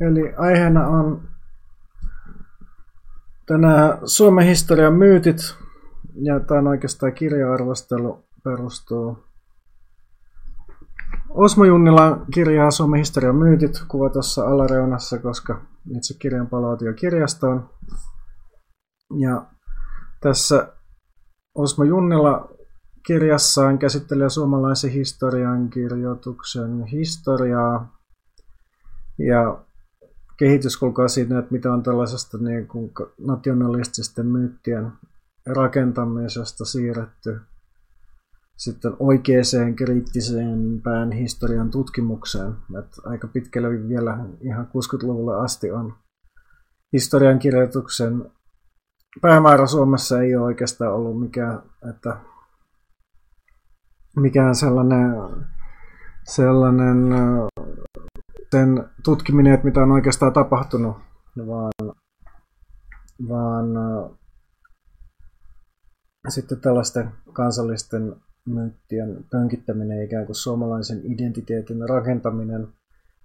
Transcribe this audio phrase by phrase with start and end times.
[0.00, 1.28] Eli aiheena on
[3.46, 5.56] tänään Suomen historian myytit,
[6.14, 9.24] ja tämä on oikeastaan kirja-arvostelu perustuu
[11.34, 15.60] Osmo Junnilan kirjaa Suomen historian myytit, kuva tuossa alareunassa, koska
[15.96, 17.70] itse kirjan palautin jo kirjastoon.
[19.18, 19.46] Ja
[20.20, 20.72] tässä
[21.54, 22.48] Osmo Junnila
[23.06, 27.98] kirjassaan käsittelee suomalaisen historian kirjoituksen historiaa
[29.18, 29.64] ja
[30.36, 34.92] kehityskulkua siinä, että mitä on tällaisesta niin kuin nationalististen myyttien
[35.46, 37.40] rakentamisesta siirretty
[38.56, 42.52] sitten oikeaan kriittiseen pään historian tutkimukseen.
[42.78, 45.94] Että aika pitkälle vielä ihan 60-luvulle asti on
[46.92, 48.30] historian kirjoituksen
[49.20, 52.16] päämäärä Suomessa ei ole oikeastaan ollut mikään, että
[54.16, 55.14] mikään sellainen,
[56.24, 57.12] sellainen
[58.54, 60.96] sen tutkiminen, että mitä on oikeastaan tapahtunut,
[61.46, 61.72] vaan,
[63.28, 63.66] vaan
[66.28, 68.16] sitten tällaisten kansallisten
[68.48, 72.68] myyttien pönkittäminen, ikään kuin suomalaisen identiteetin rakentaminen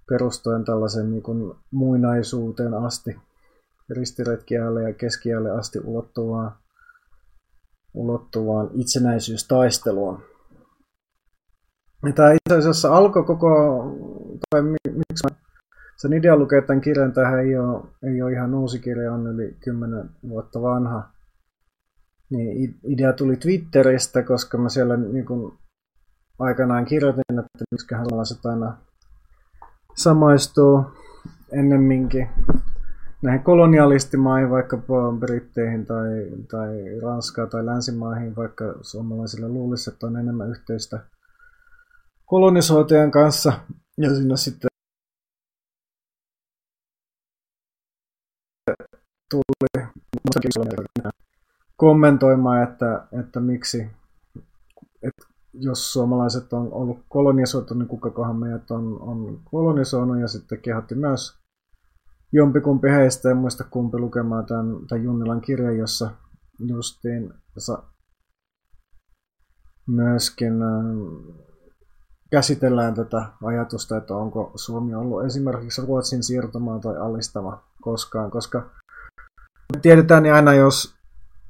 [0.08, 1.22] perustuen tällaisen niin
[1.70, 3.16] muinaisuuteen asti,
[3.90, 6.52] ristiretkiälle ja keskiälle asti ulottuvaan,
[7.94, 10.22] ulottuvaan itsenäisyystaisteluun.
[12.06, 13.48] Ja tämä itse asiassa alkoi koko,
[14.50, 15.36] tai miksi mä
[15.96, 19.56] sen idea lukea tämän kirjan, tähän ei ole, ei ole ihan uusi kirja, on yli
[19.60, 21.08] 10 vuotta vanha.
[22.30, 25.52] Niin idea tuli Twitteristä, koska mä siellä niin kuin
[26.38, 28.76] aikanaan kirjoitin, että miksiköhän sellaiset aina
[29.94, 30.84] samaistuu
[31.52, 32.28] ennemminkin
[33.22, 40.50] näihin kolonialistimaihin, vaikkapa Britteihin tai, tai Ranskaan tai länsimaihin, vaikka suomalaisille luulisi, että on enemmän
[40.50, 41.00] yhteistä
[42.30, 43.52] kolonisoitajan kanssa.
[43.98, 44.70] Ja siinä sitten
[49.30, 49.86] tuli
[51.76, 53.90] kommentoimaan, että, että miksi,
[55.02, 60.94] että jos suomalaiset on ollut kolonisoitu, niin kukakohan meidät on, on kolonisoinut ja sitten kehotti
[60.94, 61.38] myös
[62.32, 66.10] jompikumpi heistä, en muista kumpi lukemaan tämän, tämän Junnilan kirjan, jossa
[66.58, 67.34] justiin
[69.86, 71.49] myöskin äh,
[72.30, 78.70] käsitellään tätä ajatusta, että onko Suomi ollut esimerkiksi Ruotsin siirtomaa tai alistava koskaan, koska
[79.82, 80.94] tiedetään niin aina, jos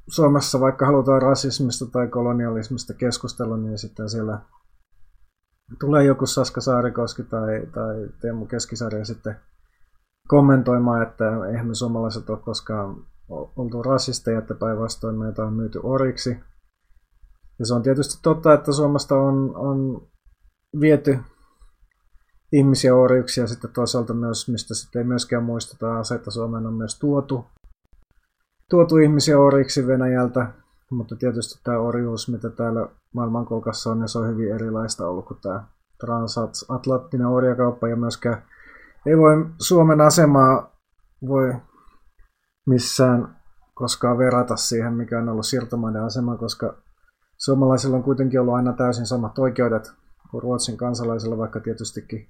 [0.07, 4.39] Suomessa vaikka halutaan rasismista tai kolonialismista keskustella, niin sitten siellä
[5.79, 9.35] tulee joku Saska Saarikoski tai, tai Teemu Keskisarja sitten
[10.27, 12.95] kommentoimaan, että eihän me suomalaiset ole koskaan
[13.29, 16.39] oltu rasisteja, että päinvastoin meitä on myyty oriksi.
[17.59, 20.07] Ja se on tietysti totta, että Suomesta on, on
[20.79, 21.19] viety
[22.51, 26.99] ihmisiä orjuksi ja sitten toisaalta myös, mistä sitten ei myöskään muisteta, että Suomeen on myös
[26.99, 27.45] tuotu,
[28.69, 30.47] tuotu ihmisiä orjiksi Venäjältä,
[30.91, 35.39] mutta tietysti tämä orjuus, mitä täällä maailmankolkassa on, niin se on hyvin erilaista ollut kuin
[35.41, 35.63] tämä
[35.99, 38.43] transatlanttinen orjakauppa ja myöskään
[39.05, 40.71] ei voi Suomen asemaa
[41.27, 41.53] voi
[42.65, 43.35] missään
[43.73, 46.77] koskaan verrata siihen, mikä on ollut siirtomaiden asema, koska
[47.37, 50.00] suomalaisilla on kuitenkin ollut aina täysin samat oikeudet
[50.31, 52.27] kuin Ruotsin kansalaisilla, vaikka tietystikin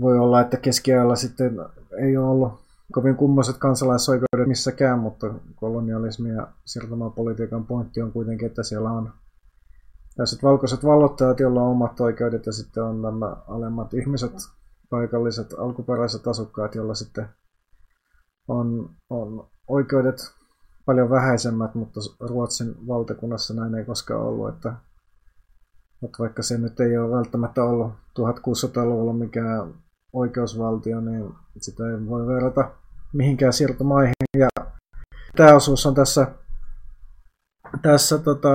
[0.00, 1.58] voi olla, että keskiajalla sitten
[1.98, 2.60] ei ole ollut
[2.92, 9.12] kovin kummoiset kansalaisoikeudet missäkään, mutta kolonialismi ja siirtomaapolitiikan pointti on kuitenkin, että siellä on
[10.16, 14.32] tällaiset valkoiset vallottajat, joilla on omat oikeudet ja sitten on nämä alemmat ihmiset,
[14.90, 17.28] paikalliset alkuperäiset asukkaat, joilla sitten
[18.48, 20.16] on, on oikeudet
[20.86, 24.74] paljon vähäisemmät, mutta Ruotsin valtakunnassa näin ei koskaan ollut, että
[26.00, 29.74] mutta vaikka se nyt ei ole välttämättä ollut 1600-luvulla mikään
[30.12, 32.70] oikeusvaltio, niin sitä ei voi verrata
[33.12, 34.14] mihinkään siirtomaihin.
[34.38, 34.48] Ja
[35.36, 36.34] tämä osuus on tässä,
[37.82, 38.48] tässä tota,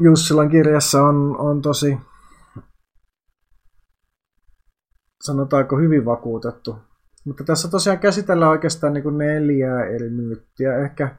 [0.00, 1.98] Jussilan kirjassa on, on tosi,
[5.22, 6.78] sanotaanko hyvin vakuutettu.
[7.24, 10.76] Mutta tässä tosiaan käsitellään oikeastaan niin kuin neljää eri myyttiä.
[10.76, 11.16] Ehkä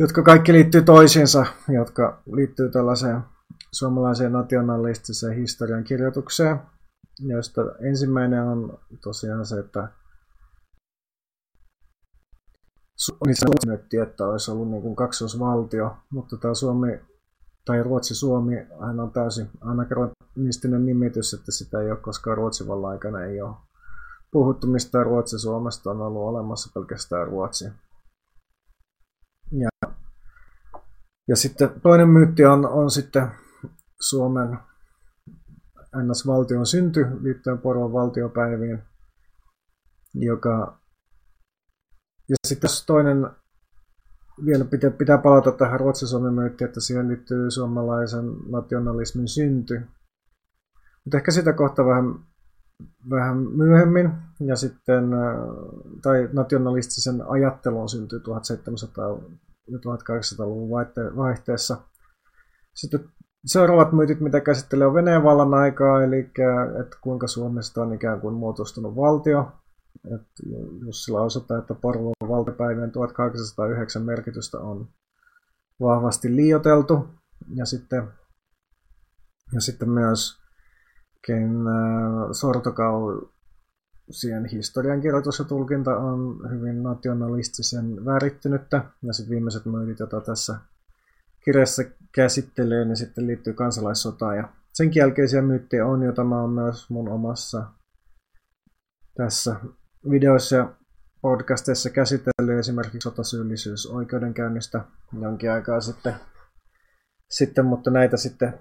[0.00, 3.20] jotka kaikki liittyy toisiinsa, jotka liittyy tällaiseen
[3.72, 6.60] suomalaiseen nationalistiseen historian kirjoitukseen,
[7.18, 9.88] joista ensimmäinen on tosiaan se, että
[12.96, 13.32] Suomi
[14.02, 17.00] että olisi ollut niin kuin kaksoisvaltio, mutta tämä Suomi
[17.64, 18.54] tai Ruotsi-Suomi
[18.86, 23.56] hän on täysin anakronistinen nimitys, että sitä ei ole koskaan Ruotsin vallan aikana ei ole
[24.30, 27.64] puhuttu mistään Ruotsi-Suomesta, on ollut olemassa pelkästään Ruotsi.
[29.52, 29.90] Ja,
[31.30, 33.28] ja sitten toinen myytti on, on sitten
[34.00, 34.58] Suomen
[35.96, 38.82] NS-valtion synty liittyen Porvon valtiopäiviin,
[40.14, 40.80] joka
[42.28, 43.30] ja sitten toinen
[44.44, 49.80] vielä pitää, pitää palata tähän Ruotsi-Suomen myyttiin, että siihen liittyy suomalaisen nationalismin synty.
[51.04, 52.14] Mutta ehkä sitä kohta vähän,
[53.10, 54.10] vähän myöhemmin,
[54.40, 55.36] ja sitten, äh,
[56.02, 60.70] tai nationalistisen ajattelun syntyy 1700- ja 1800-luvun
[61.16, 61.76] vaihteessa.
[62.74, 63.08] Sitten
[63.46, 65.22] seuraavat myytit, mitä käsittelee, on Venäjän
[65.54, 66.18] aikaa, eli
[66.80, 69.52] että kuinka Suomesta on ikään kuin muodostunut valtio,
[70.14, 70.28] et
[70.86, 74.88] Jussila osoittaa, että Porvoon valtapäivien 1809 merkitystä on
[75.80, 77.08] vahvasti liioteltu.
[77.54, 78.08] Ja sitten,
[79.52, 80.40] ja sitten myös
[81.26, 82.28] Ken äh,
[84.10, 88.84] Sortokausien historiankirjoitus ja tulkinta on hyvin nationalistisen värittynyttä.
[89.02, 90.58] Ja sitten viimeiset myytit, joita tässä
[91.44, 94.36] kirjassa käsittelee, niin sitten liittyy kansalaissotaan.
[94.36, 97.66] Ja sen jälkeisiä myyttejä on, joita mä oon myös mun omassa
[99.16, 99.56] tässä
[100.10, 100.74] videoissa ja
[101.22, 104.84] podcasteissa käsitellyt esimerkiksi sotasyyllisyys oikeudenkäynnistä
[105.20, 106.14] jonkin aikaa sitten,
[107.30, 108.54] sitten mutta näitä sitten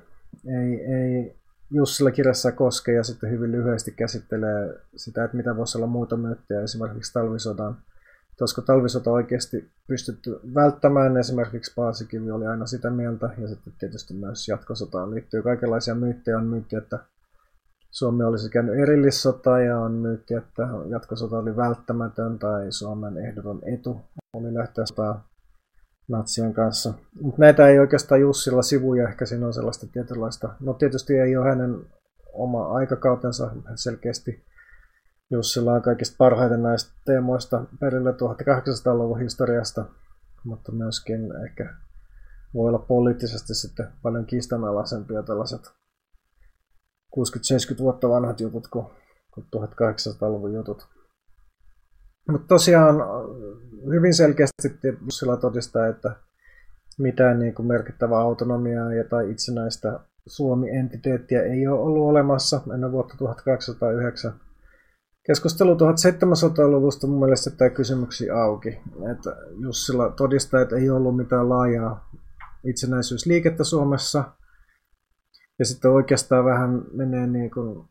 [0.48, 1.39] ei, ei
[1.72, 6.62] Jussilla kirjassa koske ja sitten hyvin lyhyesti käsittelee sitä, että mitä voisi olla muuta myyttejä
[6.62, 7.78] esimerkiksi talvisodan.
[8.42, 14.48] Olisiko talvisota oikeasti pystytty välttämään, esimerkiksi Paasikivi oli aina sitä mieltä, ja sitten tietysti myös
[14.48, 16.38] jatkosotaan liittyy kaikenlaisia myyttejä.
[16.38, 17.00] On myytti, että
[17.92, 24.02] Suomi olisi käynyt erillissota ja on myytti, että jatkosota oli välttämätön tai Suomen ehdoton etu
[24.34, 25.24] oli lähteä sotaan
[26.10, 26.94] natsien kanssa.
[27.22, 31.50] Mutta näitä ei oikeastaan Jussilla sivuja, ehkä siinä on sellaista tietynlaista, no tietysti ei ole
[31.50, 31.86] hänen
[32.34, 34.46] oma aikakautensa selkeästi.
[35.32, 39.86] Jussilla on kaikista parhaiten näistä teemoista perillä 1800-luvun historiasta,
[40.44, 41.76] mutta myöskin ehkä
[42.54, 45.62] voi olla poliittisesti sitten paljon kiistanalaisempia tällaiset
[47.18, 48.86] 60-70 vuotta vanhat jutut kuin,
[49.34, 50.88] kuin 1800-luvun jutut.
[52.32, 52.96] Mutta tosiaan
[53.86, 54.70] hyvin selkeästi
[55.06, 56.16] Jussila todistaa, että
[56.98, 63.18] mitään niin kuin merkittävää autonomiaa ja tai itsenäistä Suomi-entiteettiä ei ole ollut olemassa ennen vuotta
[63.18, 64.34] 1809.
[65.28, 68.80] Keskustelu 1700-luvusta mun mielestä tämä kysymyksiä auki.
[69.12, 72.10] Että Jussila todistaa, että ei ollut mitään laajaa
[72.64, 74.24] itsenäisyysliikettä Suomessa–
[75.60, 77.90] ja sitten oikeastaan vähän menee niin kuin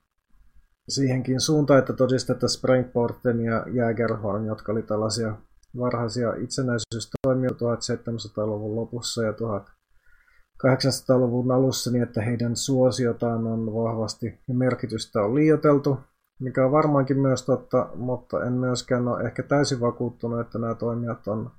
[0.88, 5.36] siihenkin suuntaan, että todistetaan Springporten ja Jägerhorn, jotka oli tällaisia
[5.78, 15.22] varhaisia itsenäisyystoimia 1700-luvun lopussa ja 1800-luvun alussa, niin että heidän suosiotaan on vahvasti ja merkitystä
[15.22, 16.00] on liioteltu,
[16.40, 21.28] mikä on varmaankin myös totta, mutta en myöskään ole ehkä täysin vakuuttunut, että nämä toimijat
[21.28, 21.50] on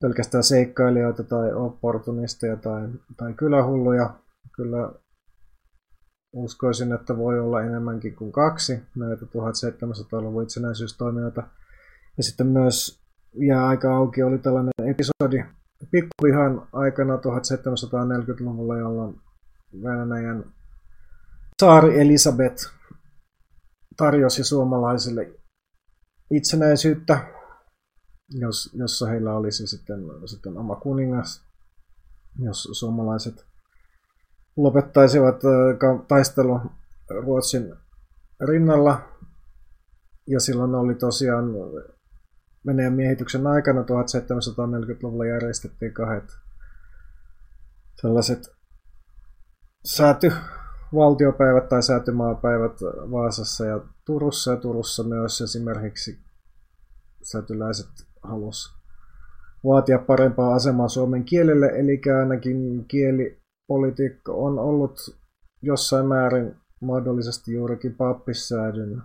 [0.00, 4.10] pelkästään seikkailijoita tai opportunisteja tai, tai kylähulluja.
[4.56, 4.92] Kyllä
[6.32, 11.42] uskoisin, että voi olla enemmänkin kuin kaksi näitä 1700-luvun itsenäisyystoimijoita.
[12.16, 15.44] Ja sitten myös jää aika auki oli tällainen episodi
[15.90, 19.20] pikkuvihan aikana 1740-luvulla, jolloin
[19.82, 20.44] Venäjän
[21.60, 22.72] saari Elisabeth
[23.96, 25.34] tarjosi suomalaisille
[26.30, 27.26] itsenäisyyttä,
[28.30, 31.42] jos, jossa heillä olisi sitten, sitten oma kuningas,
[32.38, 33.46] jos suomalaiset
[34.56, 35.36] lopettaisivat
[36.08, 36.70] taistelun
[37.10, 37.74] Ruotsin
[38.48, 39.00] rinnalla.
[40.26, 41.44] Ja silloin oli tosiaan
[42.66, 46.24] Venäjän miehityksen aikana 1740-luvulla järjestettiin kahdet
[48.02, 48.50] tällaiset
[49.84, 54.50] säätyvaltiopäivät tai säätymaapäivät Vaasassa ja Turussa.
[54.50, 56.18] Ja Turussa myös esimerkiksi
[57.22, 57.88] säätyläiset
[58.22, 58.78] halus
[59.64, 65.18] vaatia parempaa asemaa suomen kielelle, eli ainakin kieli politiikka on ollut
[65.62, 69.02] jossain määrin mahdollisesti juurikin pappissäädyn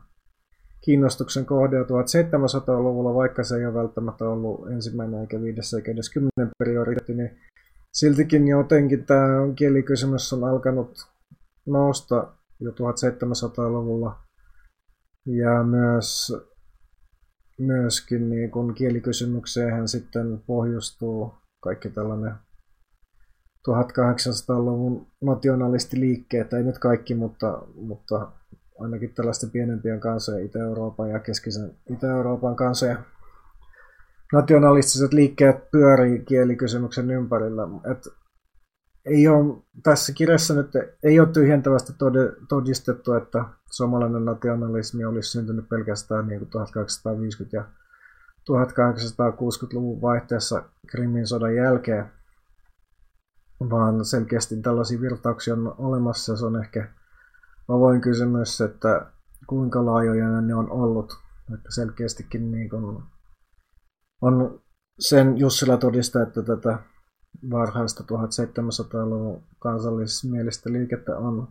[0.86, 6.52] kiinnostuksen kohde 1700-luvulla, vaikka se ei ole välttämättä ollut ensimmäinen eikä viides eikä edes kymmenen
[6.58, 7.40] prioriteetti, niin
[7.94, 11.08] siltikin jotenkin tämä kielikysymys on alkanut
[11.66, 14.20] nousta jo 1700-luvulla.
[15.25, 16.34] Ja myös,
[17.60, 22.34] myöskin niin kun kielikysymykseen sitten pohjustuu kaikki tällainen
[23.70, 28.32] 1800-luvun nationalistiliikkeet, ei nyt kaikki, mutta, mutta
[28.80, 32.98] ainakin tällaisten pienempien kansojen, Itä-Euroopan ja keskisen Itä-Euroopan kansojen
[34.34, 37.63] nationalistiset liikkeet pyörii kielikysymyksen ympärillä.
[37.92, 38.08] Et
[39.06, 40.72] ei ole, tässä kirjassa nyt
[41.03, 41.94] ei ole tyhjentävästi
[42.50, 46.50] todistettu, että suomalainen nationalismi olisi syntynyt pelkästään niin kuin
[47.46, 47.63] 1850- ja
[48.51, 52.06] 1860-luvun vaihteessa Krimin sodan jälkeen
[53.70, 56.38] vaan selkeästi tällaisia virtauksia on olemassa.
[56.38, 56.88] Se on ehkä
[57.67, 59.12] avoin kysymys, että
[59.48, 61.13] kuinka laajoja ne on ollut.
[61.53, 63.03] Että selkeästikin niin kuin
[64.22, 64.62] on
[65.00, 66.79] sen Jussila todista, että tätä
[67.51, 71.48] varhaista 1700-luvun kansallismielistä liikettä on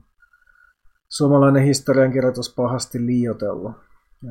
[1.08, 3.72] suomalainen historiankirjoitus pahasti liiotellut.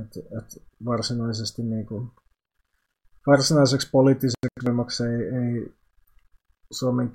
[0.01, 2.11] Et, et varsinaisesti niin kuin,
[3.27, 5.73] varsinaiseksi poliittiseksi ei, ei
[6.71, 7.11] suomen,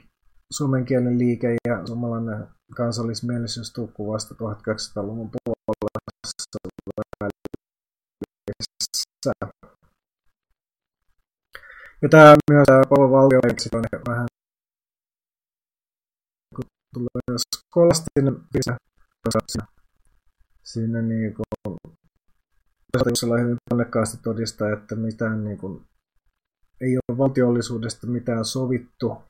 [0.53, 5.57] suomen kielen liike ja suomalainen kansallismielisyys tukku vasta 1200-luvun puolessa
[12.03, 13.41] ja tämä myös Paavo Valtio
[13.75, 14.27] on vähän
[16.57, 18.37] kun tulee skolastinen
[19.47, 19.67] siinä,
[20.63, 21.45] siinä niin kuin,
[23.41, 25.85] hyvin ponnekkaasti todistaa, että mitään niin kuin,
[26.81, 29.23] ei ole valtiollisuudesta mitään sovittu.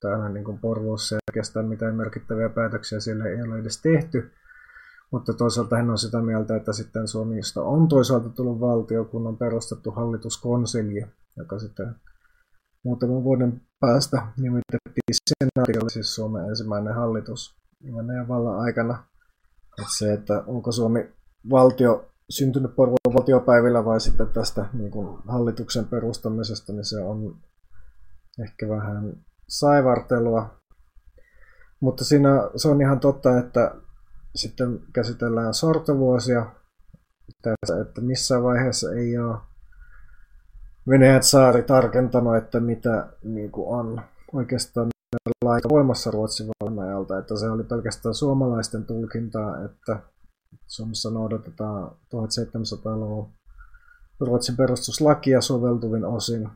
[0.00, 4.30] Täällä niin kuin Porvoossa oikeastaan mitään merkittäviä päätöksiä siellä ei ole edes tehty.
[5.10, 9.36] Mutta toisaalta hän on sitä mieltä, että sitten Suomesta on toisaalta tullut valtio, kun on
[9.36, 11.94] perustettu hallituskonsilje, joka sitten
[12.84, 17.56] muutaman vuoden päästä nimitettiin senaatilla, siis Suomen ensimmäinen hallitus
[17.96, 19.04] Venäjän vallan aikana.
[19.78, 21.08] Että se, että onko Suomi
[21.50, 27.36] valtio syntynyt Porvoon valtiopäivillä vai sitten tästä niin kuin hallituksen perustamisesta, niin se on
[28.44, 29.16] ehkä vähän
[29.48, 30.56] saivartelua.
[31.80, 33.74] Mutta siinä se on ihan totta, että
[34.34, 36.46] sitten käsitellään sortovuosia,
[37.42, 39.36] tässä, että missään vaiheessa ei ole
[40.88, 44.00] Venäjät saari tarkentanut, että mitä niin kuin on
[44.32, 44.88] oikeastaan
[45.44, 50.00] laita voimassa Ruotsin vallan ajalta, että se oli pelkästään suomalaisten tulkintaa, että
[50.66, 53.32] Suomessa noudatetaan 1700-luvun
[54.20, 56.48] Ruotsin perustuslakia soveltuvin osin,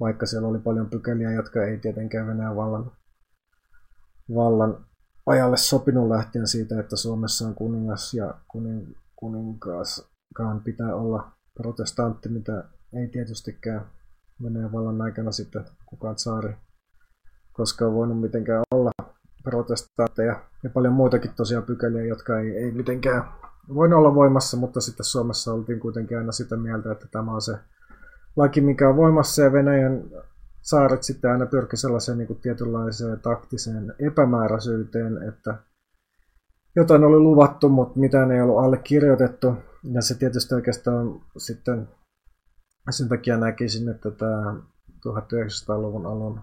[0.00, 2.92] vaikka siellä oli paljon pykäliä, jotka ei tietenkään Venäjän vallan,
[4.34, 4.84] vallan
[5.26, 12.64] ajalle sopinut lähtien siitä, että Suomessa on kuningas ja kuning, kuninkaaskaan pitää olla protestantti, mitä
[12.92, 13.86] ei tietystikään
[14.42, 16.56] Venäjän vallan aikana sitten kukaan saari
[17.52, 18.90] koskaan voinut mitenkään olla
[19.42, 23.24] protestaatteja ja paljon muitakin tosiaan pykäliä, jotka ei, ei mitenkään
[23.74, 27.58] voinut olla voimassa, mutta sitten Suomessa oltiin kuitenkin aina sitä mieltä, että tämä on se
[28.38, 30.04] laki, mikä on voimassa ja Venäjän
[30.62, 35.54] saaret sitten aina pyrki sellaiseen niin kuin tietynlaiseen taktiseen epämääräisyyteen, että
[36.76, 39.54] jotain oli luvattu, mutta mitään ei ollut allekirjoitettu.
[39.92, 41.88] Ja se tietysti oikeastaan sitten
[42.90, 44.54] sen takia näkisin, että tämä
[45.06, 46.40] 1900-luvun alun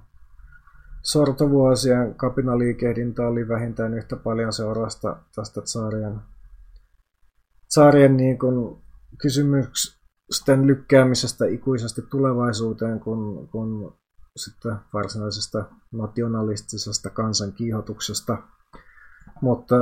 [1.02, 6.20] sortovuosien kapinaliikehdintä oli vähintään yhtä paljon seurasta tästä tsaarien,
[7.68, 8.78] tsaarien niin kuin
[10.28, 13.98] kysymysten lykkäämisestä ikuisesti tulevaisuuteen, kun, kun
[14.36, 18.38] sitten varsinaisesta nationalistisesta kansankiihotuksesta.
[19.42, 19.76] Mutta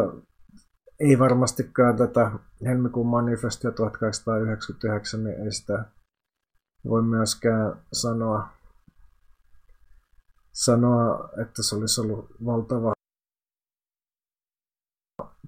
[1.00, 2.32] ei varmastikaan tätä
[2.66, 5.86] helmikuun manifestia 1899, niin ei sitä
[6.90, 8.48] voi myöskään sanoa,
[10.52, 12.93] sanoa että se olisi ollut valtava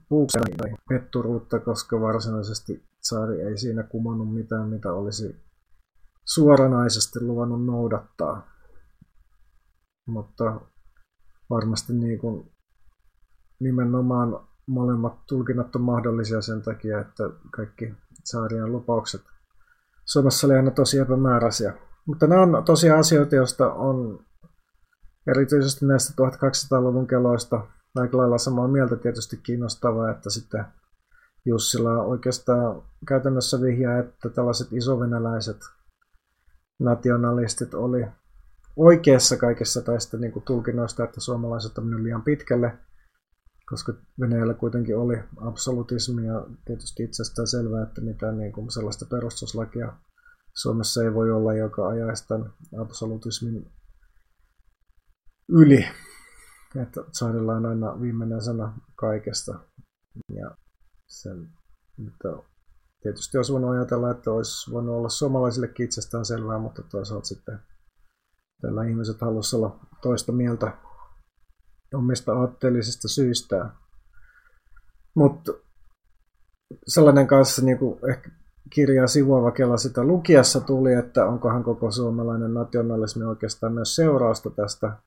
[0.09, 5.35] puuksen tai petturuutta, koska varsinaisesti saari ei siinä kumannut mitään, mitä olisi
[6.25, 8.47] suoranaisesti luvannut noudattaa.
[10.07, 10.61] Mutta
[11.49, 12.51] varmasti niin kuin
[13.59, 17.93] nimenomaan molemmat tulkinnat on mahdollisia sen takia, että kaikki
[18.23, 19.21] saarien lupaukset
[20.05, 21.73] Suomessa oli aina tosi epämääräisiä.
[22.05, 24.25] Mutta nämä on tosiaan asioita, joista on
[25.27, 30.65] erityisesti näistä 1200-luvun keloista aika lailla samaa mieltä tietysti kiinnostavaa, että sitten
[31.45, 35.57] Jussila oikeastaan käytännössä vihjaa, että tällaiset isovenäläiset
[36.79, 38.07] nationalistit oli
[38.75, 42.77] oikeassa kaikessa tästä niin kuin tulkinnoista, että suomalaiset on liian pitkälle,
[43.69, 49.93] koska Venäjällä kuitenkin oli absolutismi ja tietysti itsestään selvää, että mitään niin kuin sellaista perustuslakia
[50.53, 53.71] Suomessa ei voi olla, joka ajaisi tämän absolutismin
[55.49, 55.87] yli.
[56.81, 59.59] Että saarilla on aina viimeinen sana kaikesta.
[60.29, 60.57] Ja
[61.07, 61.49] sen,
[62.07, 62.29] että
[63.01, 67.59] tietysti olisi voinut ajatella, että olisi voinut olla suomalaisillekin itsestään selvää, mutta toisaalta sitten
[68.61, 70.77] tällä ihmiset halusivat olla toista mieltä
[71.93, 73.69] omista aatteellisista syistä.
[75.15, 75.51] Mutta
[76.87, 78.29] sellainen kanssa niin kuin ehkä
[78.69, 84.97] kirjaa sivuava kela sitä lukiessa tuli, että onkohan koko suomalainen nationalismi oikeastaan myös seurausta tästä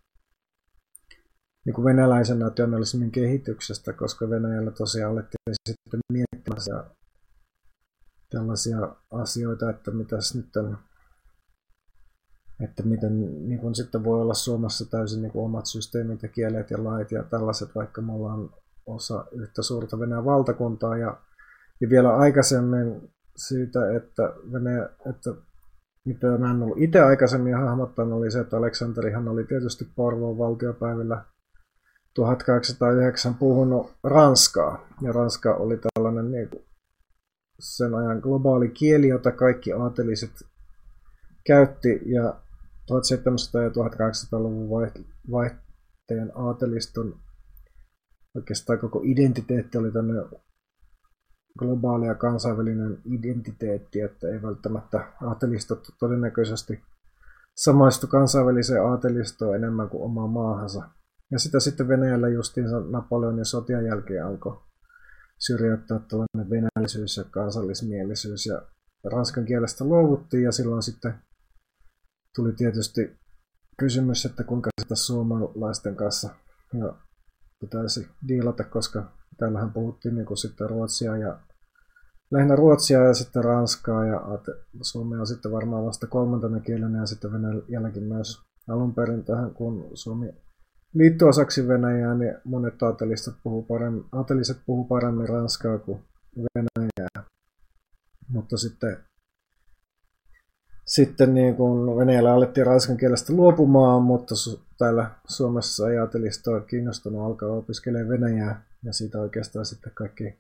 [1.69, 6.91] niin kuin venäläisen nationalismin kehityksestä, koska Venäjällä tosiaan alettiin sitten miettimään
[8.31, 10.79] tällaisia asioita, että mitäs nyt on,
[12.65, 16.71] että miten niin kuin sitten voi olla Suomessa täysin niin kuin omat systeemit ja kielet
[16.71, 18.51] ja lait ja tällaiset, vaikka me ollaan
[18.87, 20.97] osa yhtä suurta Venäjän valtakuntaa.
[20.97, 21.21] Ja,
[21.81, 24.23] ja vielä aikaisemmin siitä, että
[24.53, 25.31] Venäjä, että
[26.05, 31.25] mitä mä en ollut itse aikaisemmin hahmottanut, oli se, että Aleksanterihan oli tietysti Porvoon valtiopäivillä
[32.19, 34.89] 1809 puhunut Ranskaa.
[35.03, 36.65] Ja Ranska oli tällainen niin kuin
[37.59, 40.31] sen ajan globaali kieli, jota kaikki aateliset
[41.47, 42.01] käytti.
[42.07, 42.41] Ja
[42.93, 44.71] 1700- ja 1800-luvun
[45.31, 47.21] vaihteen aateliston
[48.35, 50.25] oikeastaan koko identiteetti oli tämmöinen
[51.59, 56.83] globaali ja kansainvälinen identiteetti, että ei välttämättä aatelistot todennäköisesti
[57.57, 60.98] samaistu kansainväliseen aatelistoon enemmän kuin omaan maahansa.
[61.31, 64.61] Ja sitä sitten Venäjällä justiinsa Napoleonin sotien jälkeen alkoi
[65.39, 68.47] syrjäyttää tällainen venäläisyys ja kansallismielisyys.
[68.47, 68.63] Ja
[69.05, 71.15] ranskan kielestä luovuttiin ja silloin sitten
[72.37, 73.19] tuli tietysti
[73.79, 76.29] kysymys, että kuinka sitä suomalaisten kanssa
[76.79, 76.93] ja
[77.61, 81.41] pitäisi diilata, koska täällähän puhuttiin niin kuin sitten ruotsia ja
[82.31, 84.21] lähinnä ruotsia ja sitten ranskaa ja
[84.83, 89.91] suomea on sitten varmaan vasta kolmantena kielenä ja sitten Venäjälläkin myös alun perin tähän, kun
[89.95, 90.33] Suomi
[90.95, 96.05] liittyi osaksi Venäjää, niin monet aateliset puhuu paremmin, aateliset puhuu paremmin ranskaa kuin
[96.37, 97.31] Venäjää.
[98.29, 98.97] Mutta sitten,
[100.87, 106.61] sitten niin kun Venäjällä alettiin ranskan kielestä luopumaan, mutta su- täällä Suomessa ei aatelista ole
[106.61, 108.69] kiinnostunut alkaa opiskelemaan Venäjää.
[108.85, 110.39] Ja siitä oikeastaan sitten kaikki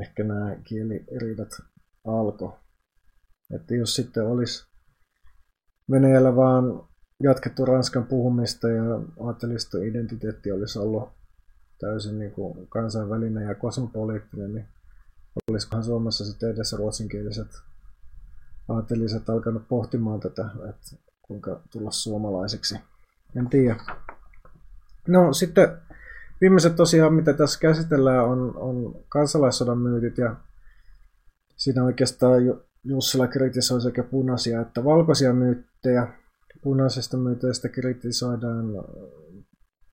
[0.00, 1.48] ehkä nämä kieliriidat
[2.06, 2.52] alkoi.
[3.54, 4.66] Että jos sitten olisi
[5.90, 6.89] Venäjällä vaan
[7.20, 8.82] jatkettu Ranskan puhumista ja
[9.20, 11.08] aatteliston identiteetti olisi ollut
[11.78, 14.68] täysin niin kuin kansainvälinen ja kosmopoliittinen, niin
[15.50, 17.48] olisikohan Suomessa sitten edessä ruotsinkieliset
[18.68, 22.80] aatteliset alkanut pohtimaan tätä, että kuinka tulla suomalaiseksi.
[23.36, 23.76] En tiedä.
[25.08, 25.68] No sitten
[26.40, 30.36] viimeiset tosiaan, mitä tässä käsitellään, on, on kansalaissodan myytit ja
[31.56, 32.42] siinä oikeastaan
[32.84, 36.08] Jussila kritisoi sekä punaisia että valkoisia myyttejä
[36.62, 38.66] punaisesta myyteistä kritisoidaan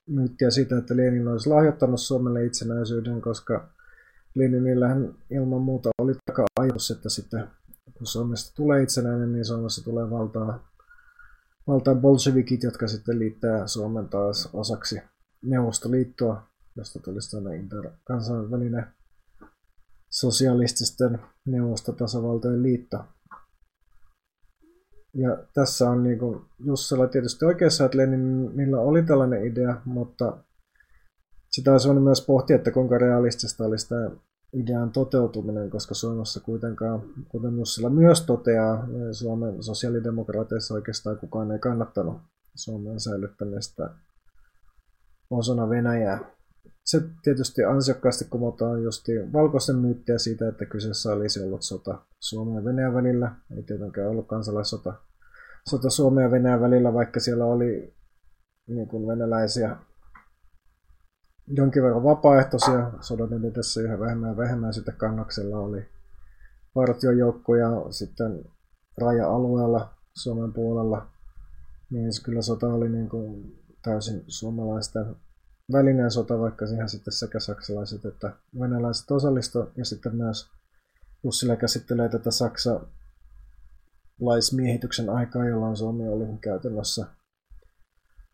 [0.07, 3.69] myyttiä siitä, että Lenin olisi lahjoittanut Suomelle itsenäisyyden, koska
[4.35, 7.47] Leninillähän ilman muuta oli taka-ajatus, että sitten
[7.93, 10.71] kun Suomesta tulee itsenäinen, niin Suomessa tulee valtaa,
[11.67, 15.01] valtaa bolshevikit, jotka sitten liittää Suomen taas osaksi
[15.41, 17.69] Neuvostoliittoa, josta tulisi tällainen
[18.03, 18.87] kansainvälinen
[20.09, 23.05] sosialististen neuvostotasavaltojen liitto.
[25.17, 30.37] Ja tässä on niin kuin Jussala tietysti oikeassa, että Leninillä oli tällainen idea, mutta
[31.51, 34.11] sitä olisi voinut myös pohtia, että kuinka realistista olisi tämä
[34.53, 42.17] idean toteutuminen, koska Suomessa kuitenkaan, kuten Jussila myös toteaa, Suomen sosiaalidemokraateissa oikeastaan kukaan ei kannattanut
[42.55, 43.89] Suomen säilyttämistä
[45.29, 46.37] osana Venäjää
[46.87, 52.63] se tietysti ansiokkaasti kumotaan justi valkoisen myyttiä siitä, että kyseessä olisi ollut sota Suomen ja
[52.63, 53.35] Venäjän välillä.
[53.57, 54.93] Ei tietenkään ollut kansalaissota
[55.69, 57.93] sota Suomen ja Venäjän välillä, vaikka siellä oli
[58.67, 59.77] niin kuin venäläisiä
[61.47, 64.73] jonkin verran vapaaehtoisia sodan edetessä yhä vähemmän ja vähemmän.
[64.73, 65.85] Sitten kannaksella oli
[66.75, 68.45] vartiojoukkoja sitten
[68.97, 71.07] raja-alueella Suomen puolella.
[71.89, 75.15] Niin kyllä sota oli niin kuin täysin suomalaisten
[75.71, 80.49] välinen sota, vaikka siihen sitten sekä saksalaiset että venäläiset osallistu, ja sitten myös
[81.23, 82.81] Jussila käsittelee tätä Saksa
[84.21, 87.05] laismiehityksen aikaa, jolloin Suomi oli käytännössä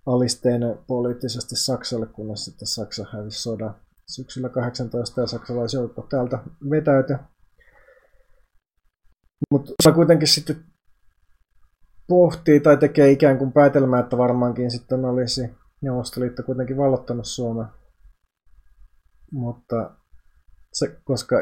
[0.05, 3.75] alisteinen poliittisesti Saksalle, kunnes sitten Saksa hävisi sodan
[4.07, 7.15] syksyllä 18 ja saksalaisjoukko täältä vetäytyi.
[9.51, 10.63] Mutta kuitenkin sitten
[12.07, 15.49] pohtii tai tekee ikään kuin päätelmää, että varmaankin sitten olisi
[15.81, 17.67] Neuvostoliitto kuitenkin vallottanut Suomen.
[19.31, 19.95] Mutta
[20.73, 21.35] se, koska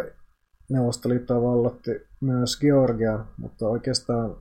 [0.70, 4.36] Neuvostoliitto vallotti myös Georgia, mutta oikeastaan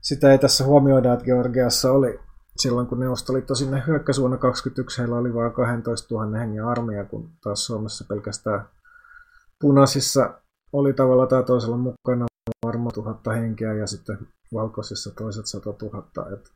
[0.00, 2.20] sitä ei tässä huomioida, että Georgiassa oli
[2.56, 7.30] silloin, kun Neuvostoliitto sinne hyökkäsi vuonna 2021, heillä oli vain 12 000 hengen armeija, kun
[7.42, 8.68] taas Suomessa pelkästään
[9.60, 10.40] punaisissa
[10.72, 12.26] oli tavalla tai toisella mukana
[12.66, 14.18] varmaan tuhatta henkeä ja sitten
[14.54, 16.32] valkoisissa toiset 100 000.
[16.32, 16.50] Että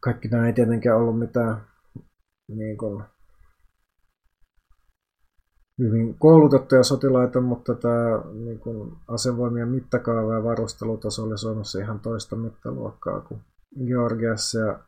[0.00, 1.66] kaikki nämä ei tietenkään ollut mitään
[2.48, 3.04] niin kuin,
[5.78, 12.36] hyvin koulutettuja sotilaita, mutta tämä niin kuin, asevoimien mittakaava ja varustelutaso oli Suomessa ihan toista
[12.36, 13.40] mittaluokkaa kuin
[13.86, 14.58] Georgiassa.
[14.58, 14.80] Ja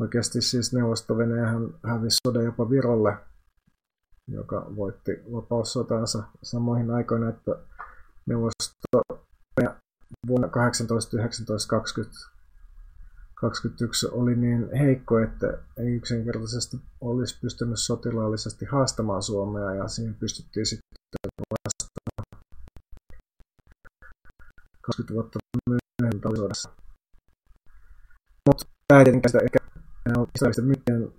[0.00, 1.14] oikeasti siis neuvosto
[1.86, 3.16] hävisi sodan jopa Virolle,
[4.28, 7.56] joka voitti vapaussotansa samoihin aikoina, että
[8.26, 9.00] neuvosto
[10.26, 10.50] vuonna 1819-20
[13.40, 20.66] 21 oli niin heikko, että ei yksinkertaisesti olisi pystynyt sotilaallisesti haastamaan Suomea ja siihen pystyttiin
[20.66, 20.98] sitten
[21.50, 21.84] vasta
[24.82, 25.38] 20 vuotta
[25.70, 26.70] myöhemmin talvisodassa.
[28.48, 29.58] Mutta tämä tietenkään sitä ehkä
[30.34, 31.12] historiallisten myyttien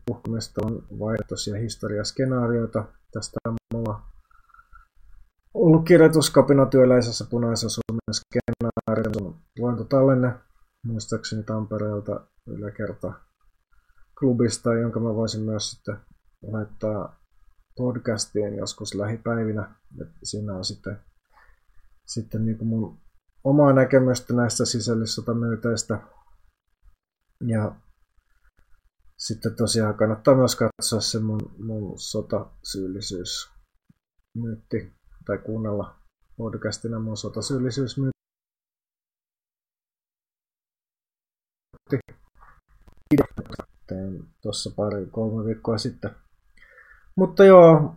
[0.66, 2.86] on vaihtoisia historiaskenaarioita.
[3.12, 4.02] Tästä on mulla
[5.54, 10.34] ollut kirjoituskapina työläisessä punaisessa Suomen skenaarioita luentotallenne
[10.86, 13.14] muistaakseni Tampereelta yläkerta
[14.20, 15.98] klubista, jonka mä voisin myös sitten
[16.42, 17.22] laittaa
[17.78, 19.76] podcastiin joskus lähipäivinä.
[20.02, 21.00] Et siinä on sitten,
[22.06, 23.02] sitten niin mun
[23.44, 26.00] omaa näkemystä näistä sisällissotamyyteistä.
[27.48, 27.76] Ja
[29.18, 34.94] sitten tosiaan kannattaa myös katsoa se mun, mun sotasyyllisyysmyytti
[35.26, 35.96] tai kuunnella
[36.38, 38.21] podcastina mun sotasyyllisyysmyytti
[43.88, 46.12] tein tuossa pari kolme viikkoa sitten.
[47.16, 47.96] Mutta joo,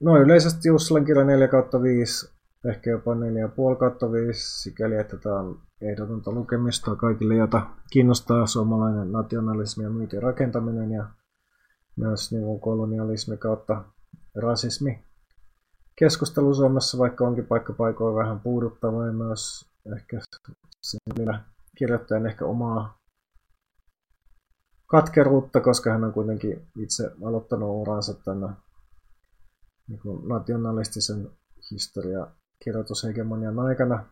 [0.00, 2.30] noin yleisesti Jussalan kirja 4 kautta 5,
[2.64, 9.12] ehkä jopa 4,5 kautta 5, sikäli että tämä on ehdotonta lukemista kaikille, jota kiinnostaa suomalainen
[9.12, 11.06] nationalismi ja myytin rakentaminen ja
[11.96, 13.84] myös niin kolonialismi kautta
[14.34, 15.04] rasismi.
[15.98, 20.20] Keskustelu Suomessa, vaikka onkin paikkapaikoin vähän puuduttava ja myös ehkä
[20.82, 21.44] siinä
[21.78, 22.95] kirjoittajan ehkä omaa
[24.86, 28.46] katkeruutta, koska hän on kuitenkin itse aloittanut uransa tänne
[29.88, 31.30] niin nationalistisen
[31.70, 32.26] historia
[32.64, 34.04] kirjoitushegemonian aikana,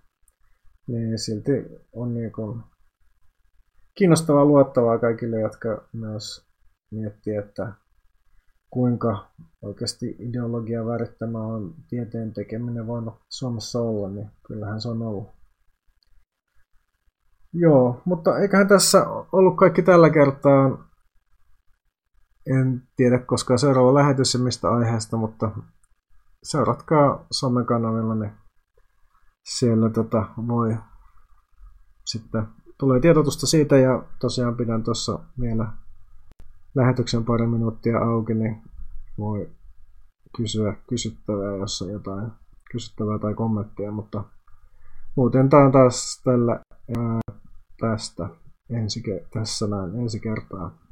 [0.86, 1.52] niin silti
[1.92, 2.62] on niin kuin
[3.94, 6.46] kiinnostavaa luottavaa kaikille, jotka myös
[6.90, 7.72] miettii, että
[8.70, 9.30] kuinka
[9.62, 15.28] oikeasti ideologia värittämä on tieteen tekeminen voinut Suomessa olla, niin kyllähän se on ollut.
[17.54, 20.88] Joo, mutta eiköhän tässä ollut kaikki tällä kertaa.
[22.46, 25.50] En tiedä koska seuraava lähetys ja mistä aiheesta, mutta
[26.42, 28.32] seuratkaa somekanavilla, niin
[29.44, 30.76] siellä tota voi
[32.04, 32.46] sitten
[32.78, 35.72] tulee tiedotusta siitä ja tosiaan pidän tuossa vielä
[36.74, 38.62] lähetyksen pari minuuttia auki, niin
[39.18, 39.50] voi
[40.36, 42.32] kysyä kysyttävää, jos on jotain
[42.72, 44.24] kysyttävää tai kommenttia, mutta
[45.16, 46.60] muuten tämä on taas tällä
[47.80, 48.28] tästä
[48.70, 50.83] ensi, tässä näin ensi kertaa.